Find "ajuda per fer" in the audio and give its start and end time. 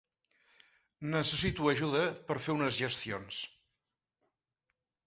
1.73-2.57